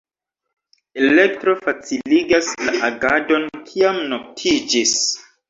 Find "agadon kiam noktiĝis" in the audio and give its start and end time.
2.89-4.99